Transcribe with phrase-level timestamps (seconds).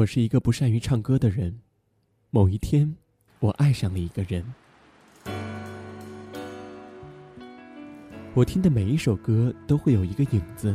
[0.00, 1.60] 我是一个不善于唱歌的人。
[2.30, 2.96] 某一天，
[3.38, 4.42] 我爱上了一个人。
[8.32, 10.74] 我听的每一首歌都会有一个影子，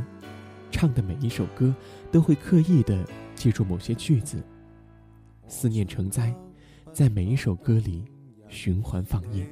[0.70, 1.74] 唱的每一首歌
[2.12, 3.04] 都会刻意的
[3.34, 4.44] 记住某些句子。
[5.48, 6.32] 思念成灾，
[6.94, 8.06] 在每一首歌里
[8.48, 9.48] 循环放映。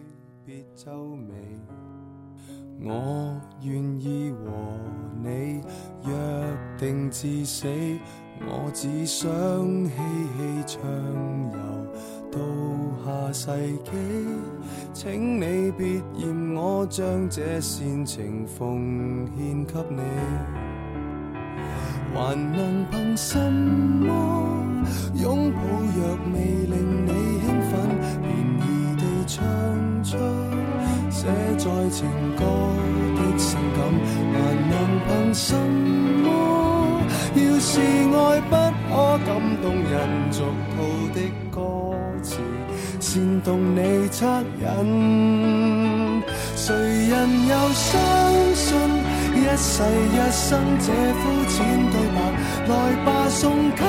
[2.85, 4.79] 我愿意和
[5.23, 5.63] 你
[6.05, 7.67] 约定至死，
[8.45, 9.29] 我只想
[9.85, 9.95] 嬉
[10.37, 10.81] 戏畅
[11.53, 11.57] 游
[12.31, 12.39] 到
[13.05, 13.45] 下世
[13.83, 13.91] 纪，
[14.93, 20.01] 请你别嫌我将这煽情奉献给你，
[22.13, 24.07] 还能凭什么
[25.15, 25.59] 拥抱
[25.95, 27.09] 若未令你
[27.41, 27.71] 兴奋，
[28.21, 28.27] 便
[28.59, 28.61] 宜
[28.97, 29.43] 地唱
[30.03, 30.17] 出。
[31.09, 32.41] 写在情歌
[33.15, 33.79] 的性感，
[34.33, 34.35] 还
[34.69, 34.73] 能
[35.07, 35.55] 凭什
[36.23, 36.52] 么？
[37.35, 38.53] 要是爱不
[38.89, 39.29] 可感
[39.61, 40.37] 动人，俗
[40.75, 40.77] 套
[41.13, 41.17] 的
[41.49, 41.57] 歌
[42.21, 42.37] 词
[42.99, 44.21] 煽动你恻
[44.61, 46.23] 隐，
[46.55, 47.13] 谁人
[47.47, 47.91] 又相
[48.53, 48.63] 信
[49.35, 50.87] 一世一生这
[51.19, 51.55] 肤浅
[51.91, 52.17] 对白？
[52.67, 52.71] 来
[53.03, 53.81] 吧，送给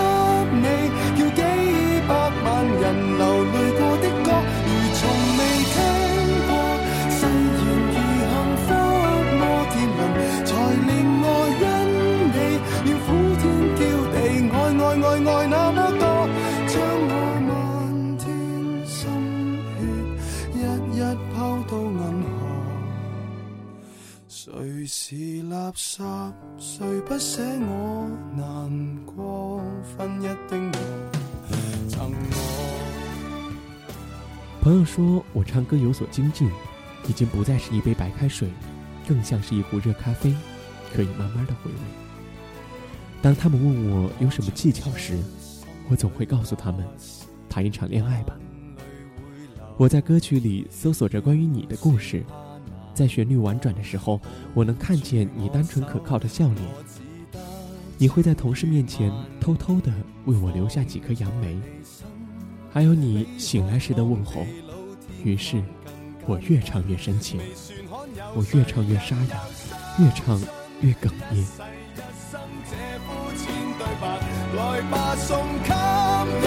[24.86, 26.02] 是垃圾，
[26.58, 29.62] 谁不舍我难过？
[29.96, 30.70] 分一丁
[31.88, 32.14] 赠我。
[34.60, 36.50] 朋友说我唱歌有所精进，
[37.08, 38.48] 已经不再是一杯白开水，
[39.06, 40.34] 更像是一壶热咖啡，
[40.94, 41.78] 可以慢慢的回味。
[43.20, 45.18] 当他们问我有什么技巧时，
[45.88, 46.86] 我总会告诉他们：
[47.48, 48.36] 谈一场恋爱吧。
[49.76, 52.24] 我在歌曲里搜索着关于你的故事。
[52.94, 54.20] 在旋律婉转的时候，
[54.54, 56.60] 我能看见你单纯可靠的笑脸。
[57.98, 59.92] 你会在同事面前偷偷的
[60.26, 61.58] 为我留下几颗杨梅，
[62.72, 64.44] 还有你醒来时的问候。
[65.22, 65.62] 于是，
[66.26, 67.40] 我越唱越深情，
[68.34, 69.40] 我越唱越沙哑，
[69.98, 70.40] 越唱
[70.80, 71.44] 越哽咽。
[74.56, 75.72] 来吧，送给
[76.42, 76.44] 你，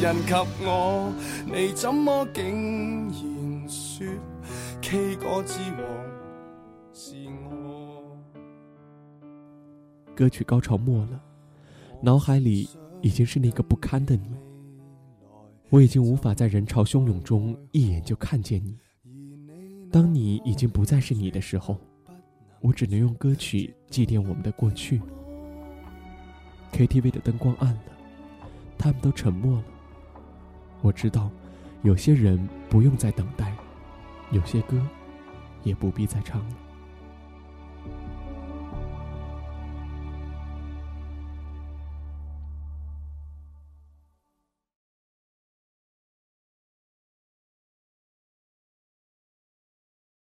[0.00, 0.32] 人及
[0.64, 1.12] 我，
[1.44, 2.42] 你怎么竟
[3.10, 4.06] 然说
[4.80, 5.82] K 歌之王
[6.94, 7.14] 是
[7.50, 8.16] 我？
[10.16, 11.20] 歌曲高潮没了，
[12.00, 12.66] 脑海里
[13.02, 14.30] 已经是那个不堪的你。
[15.68, 15.82] 我？
[15.82, 18.78] 已经无法在人潮汹涌中一眼就看见你。
[19.92, 21.76] 当你已经不再是你的时候，
[22.62, 22.72] 我？
[22.72, 24.32] 只能用歌曲祭奠我？
[24.32, 24.98] 们的过去。
[26.72, 27.82] KTV 的灯光暗了，
[28.78, 29.64] 他们都沉默了。
[30.82, 31.30] 我知道
[31.82, 33.52] 有些人不用再等待
[34.30, 34.80] 有些歌
[35.62, 36.56] 也不必再唱了。